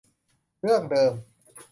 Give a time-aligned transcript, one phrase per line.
[0.61, 1.13] เรื่องเดิม